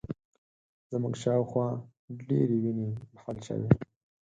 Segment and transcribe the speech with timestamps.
[0.91, 1.67] زموږ شا و خوا
[2.27, 3.69] ډېرې وینې بهول شوې